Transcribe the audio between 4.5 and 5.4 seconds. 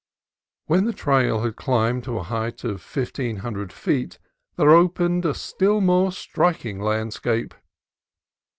there opened a